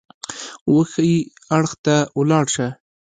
[0.73, 1.11] وښي
[1.57, 2.67] اړخ ته ولاړ شه!